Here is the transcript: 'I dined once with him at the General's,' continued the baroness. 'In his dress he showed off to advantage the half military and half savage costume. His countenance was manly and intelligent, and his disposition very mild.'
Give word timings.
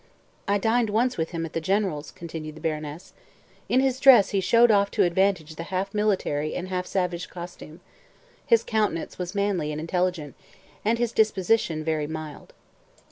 'I 0.47 0.57
dined 0.57 0.89
once 0.89 1.15
with 1.15 1.29
him 1.29 1.45
at 1.45 1.53
the 1.53 1.61
General's,' 1.61 2.09
continued 2.09 2.55
the 2.55 2.59
baroness. 2.59 3.13
'In 3.69 3.81
his 3.81 3.99
dress 3.99 4.31
he 4.31 4.41
showed 4.41 4.71
off 4.71 4.89
to 4.89 5.03
advantage 5.03 5.53
the 5.57 5.65
half 5.69 5.93
military 5.93 6.55
and 6.55 6.69
half 6.69 6.87
savage 6.87 7.29
costume. 7.29 7.81
His 8.43 8.63
countenance 8.63 9.19
was 9.19 9.35
manly 9.35 9.71
and 9.71 9.79
intelligent, 9.79 10.33
and 10.83 10.97
his 10.97 11.11
disposition 11.11 11.83
very 11.83 12.07
mild.' 12.07 12.51